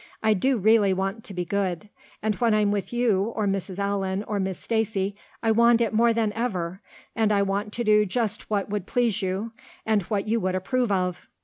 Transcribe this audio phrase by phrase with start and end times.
[0.23, 1.87] I do really want to be good;
[2.23, 3.77] and when I'm with you or Mrs.
[3.77, 6.81] Allan or Miss Stacy I want it more than ever
[7.15, 9.51] and I want to do just what would please you
[9.85, 11.27] and what you would approve of.